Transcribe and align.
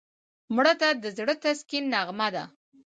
مړه 0.55 0.73
ته 0.81 0.87
د 1.03 1.05
زړه 1.17 1.33
تسکین 1.43 1.83
نغمه 1.93 2.27
ده 2.35 2.43